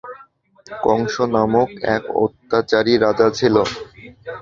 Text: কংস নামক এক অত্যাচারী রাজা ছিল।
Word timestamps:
কংস 0.83 1.15
নামক 1.33 1.69
এক 1.95 2.03
অত্যাচারী 2.17 2.93
রাজা 2.97 3.27
ছিল। 3.37 3.55